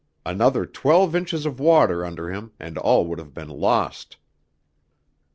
Another 0.25 0.65
twelve 0.65 1.15
inches 1.15 1.45
of 1.45 1.59
water 1.59 2.03
under 2.03 2.31
him 2.31 2.53
and 2.59 2.75
all 2.79 3.05
would 3.05 3.19
have 3.19 3.35
been 3.35 3.49
lost. 3.49 4.17